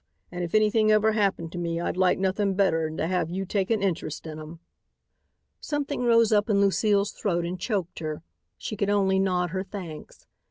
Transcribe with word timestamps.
An' 0.31 0.41
if 0.41 0.55
anything 0.55 0.91
ever 0.91 1.11
happened 1.11 1.51
to 1.51 1.59
me, 1.59 1.79
I'd 1.79 1.95
like 1.95 2.17
nothin' 2.17 2.55
better'n 2.55 2.97
to 2.97 3.05
have 3.05 3.29
you 3.29 3.45
take 3.45 3.69
an 3.69 3.83
interest 3.83 4.25
in 4.25 4.39
'em." 4.39 4.59
Something 5.59 6.01
rose 6.01 6.31
up 6.31 6.49
in 6.49 6.59
Lucile's 6.59 7.11
throat 7.11 7.45
and 7.45 7.59
choked 7.59 7.99
her. 7.99 8.23
She 8.57 8.75
could 8.75 8.89
only 8.89 9.19
nod 9.19 9.51
her 9.51 9.63
thanks. 9.63 10.25